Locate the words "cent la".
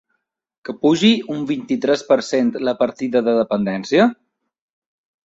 2.29-2.73